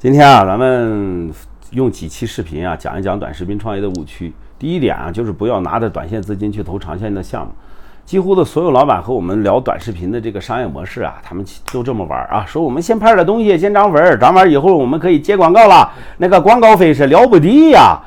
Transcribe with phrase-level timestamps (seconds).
[0.00, 1.28] 今天啊，咱们
[1.72, 4.32] 用几期视频啊，讲一讲短视频创业的误区。
[4.56, 7.50] 第一点啊，就是不要拿着短线资金去投长线的项目。
[8.04, 17.98] 几乎的所有老板和我们聊短视频的这个商业模式啊，他们都这么玩啊，说我们先拍点东西，先涨粉，涨完以后我们可以接广告了，那个广告费是了不得呀。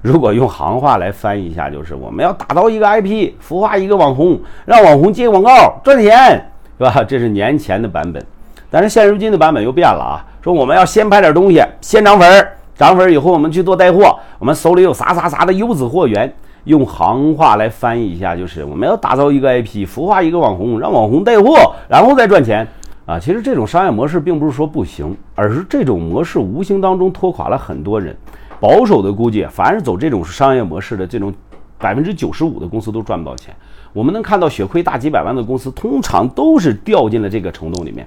[0.00, 7.04] 如果用行话来翻译一下，就是我们要打造一个 IP，孵化一个网红，让网红接广告赚钱，是吧？
[7.04, 8.24] 这是年前的版本，
[8.70, 10.24] 但是现如今的版本又变了啊。
[10.46, 16.32] 说我们要先拍点东西，先涨粉儿，涨粉儿以后我们去做带货，我们手里有啥啥啥的优质货源。
[16.66, 22.64] 用行话来翻译一下，就是我们要打造一个 IP，孵化一个网红，让网红带货，然后再赚钱
[23.06, 23.18] 啊。
[23.18, 28.16] 其实这种商业模式并不是说不行，而是这种模式无形当中拖垮了很多人。
[28.60, 31.34] 保守的估计，凡是走这种商业模式的这种
[31.76, 33.52] 百分之九十五的公司都赚不到钱。
[33.92, 38.06] 我们能看到血亏大几百万的公司，通常都是掉进了这个虫洞里面。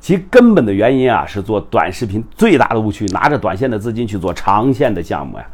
[0.00, 5.46] 其根本的原因啊，是做短视频最大的误区，拿着短线的资金去做长线的项目呀。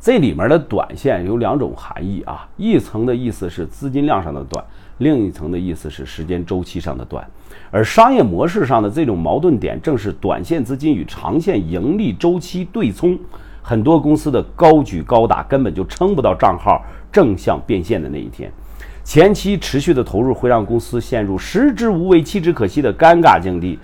[0.00, 4.64] 这里面的短线有两种含义啊，一层的意思是资金量上的短，
[4.98, 7.24] 另一层的意思是时间周期上的短。
[7.70, 13.16] 而商业模式上的这种矛盾点，正是短线资金与长线盈利周期对冲。
[13.62, 18.50] 很多公司的高举高打，根本就撑不到账号正向变现的那一天。
[19.04, 23.78] 前期持续的投入会让公司陷入食之无味，弃之可惜的尴尬境地。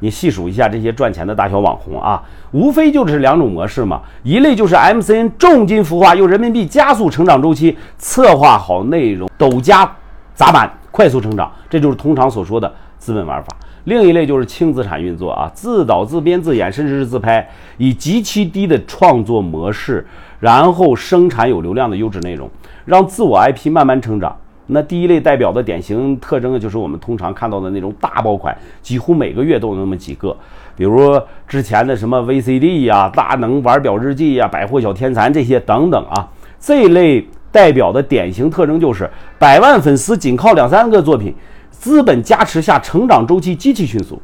[0.00, 4.02] 你细数一下这些赚钱的大小网红啊，无非就是两种模式嘛。
[4.22, 9.90] 一类就是 MCN 重金孵化，用人民币加速成长周期，策划好内容，抖加
[10.34, 13.48] 砸板，快速成长，这就是通常所说的资本玩法。
[13.84, 20.06] 另一类就是轻资产运作啊，自导自编自演，甚至是自拍，以极其低的创作模式，
[20.40, 22.50] 然后生产有流量的优质内容，
[22.84, 24.36] 让自我 IP 慢慢成长。
[24.66, 30.34] 那第一类代表的典型特征呢，就是我们通常看到的那种大爆款，几乎每个月都有那么几个，
[30.74, 36.28] 比如之前的什么 VCD 呀、大能玩表日记呀、百货小天蚕这些等等啊。
[36.58, 41.34] 这一类代表的典型特征就是百万粉丝仅靠两三个作品，
[41.70, 44.20] 资本加持下成长周期极其迅速。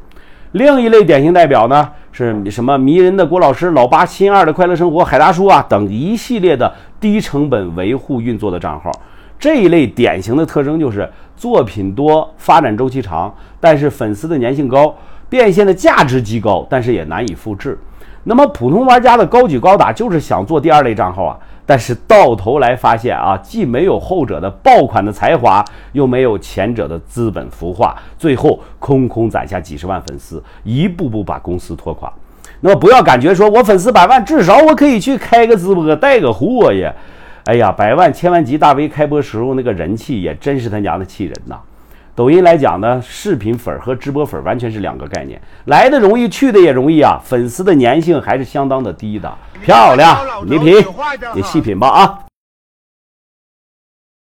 [0.53, 8.91] 另一类典型代表呢，是什么迷人的郭老师、老八、新二的快乐生活、海大叔啊等一系列的低成本维护运作的账号。
[9.41, 14.95] 这一类典型的特征就是作品多、发展周期长，但是粉丝的粘性高，
[15.27, 17.75] 变现的价值极高，但是也难以复制。
[18.23, 21.35] 那么普通玩家的高举高打就是想做第二类账号啊，
[21.65, 32.13] 但是到头来发现啊，既没有后者的爆款的才华，又没有前者的资本孵化，最后空空攒下几十万粉丝，一步步把公司拖垮。
[32.59, 36.93] 那么不要感觉说我粉丝百万，至少我可以去开个直播带个货呀。
[37.45, 41.55] 哎呀，百万、千万级大 V 开播时候那个人气也真是他娘的气人呐！
[42.13, 49.33] 抖音来讲呢，视频粉和直播粉完全是两个概念，来的容易，去的也容易啊，粉丝的粘性还是相当的低的。
[49.63, 50.75] 漂亮，你品，
[51.33, 52.30] 你细品吧啊！